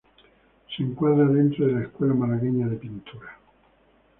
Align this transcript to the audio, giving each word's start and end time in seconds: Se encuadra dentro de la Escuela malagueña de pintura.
Se 0.75 0.81
encuadra 0.81 1.25
dentro 1.27 1.67
de 1.67 1.73
la 1.73 1.81
Escuela 1.83 2.15
malagueña 2.15 2.67
de 2.67 2.75
pintura. 2.77 3.37